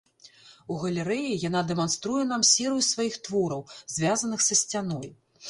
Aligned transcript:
У 0.75 0.77
галерэі 0.83 1.35
яна 1.49 1.61
дэманструе 1.71 2.23
нам 2.31 2.47
серыю 2.53 2.81
сваіх 2.89 3.19
твораў, 3.29 3.61
звязаных 3.99 4.47
са 4.49 4.61
сцяной. 4.65 5.07